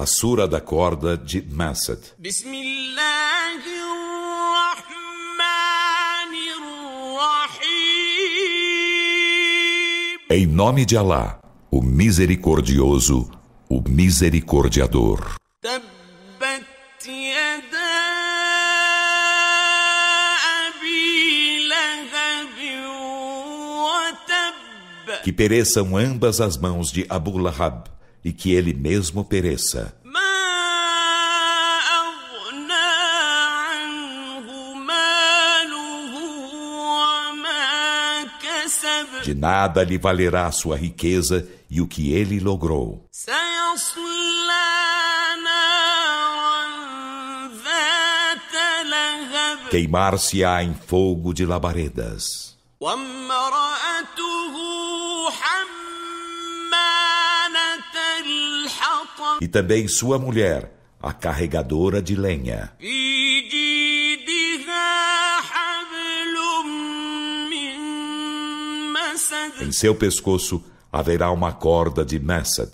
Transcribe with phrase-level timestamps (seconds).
[0.00, 1.98] a Sura da Corda de Masad.
[10.30, 11.38] Em nome de Alá,
[11.70, 13.30] o Misericordioso,
[13.68, 15.34] o Misericordiador.
[25.22, 29.93] Que pereçam ambas as mãos de Abu Lahab e que ele mesmo pereça.
[30.03, 30.35] ما
[31.99, 32.89] أغنى
[33.67, 36.13] عنه ماله
[36.89, 43.07] وما كسب De nada lhe valerá sua riqueza e o que ele logrou.
[43.11, 44.65] سيصلى
[45.43, 46.65] نارا
[47.63, 48.53] ذات
[48.85, 52.55] لهب Queimar-se-á em fogo de labaredas.
[52.79, 54.55] وامرأته
[55.31, 55.78] حمالة
[59.40, 62.72] e também sua mulher, a carregadora de lenha.
[69.60, 72.70] Em seu pescoço haverá uma corda de Messad.